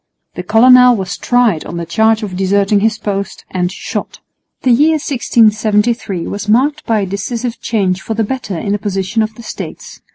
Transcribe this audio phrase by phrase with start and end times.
[0.33, 4.19] The colonel was tried on the charge of deserting his post, and shot.
[4.63, 9.21] The year 1673 was marked by a decisive change for the better in the position
[9.21, 10.01] of the States.